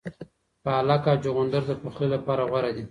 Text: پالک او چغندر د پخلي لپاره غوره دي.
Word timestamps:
پالک 0.63 1.03
او 1.11 1.17
چغندر 1.23 1.63
د 1.67 1.71
پخلي 1.81 2.07
لپاره 2.15 2.43
غوره 2.49 2.71
دي. 2.75 2.79